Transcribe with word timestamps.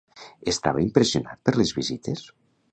Estava 0.53 0.81
impressionat 0.85 1.45
per 1.49 1.55
les 1.61 1.77
vistes? 1.81 2.29